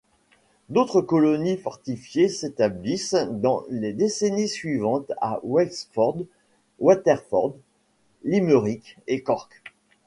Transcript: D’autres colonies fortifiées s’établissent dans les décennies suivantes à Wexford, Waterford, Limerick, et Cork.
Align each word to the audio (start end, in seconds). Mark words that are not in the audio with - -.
D’autres 0.69 1.01
colonies 1.01 1.57
fortifiées 1.57 2.27
s’établissent 2.27 3.13
dans 3.29 3.63
les 3.69 3.93
décennies 3.93 4.47
suivantes 4.47 5.11
à 5.21 5.39
Wexford, 5.43 6.23
Waterford, 6.79 7.53
Limerick, 8.23 8.97
et 9.05 9.21
Cork. 9.21 9.61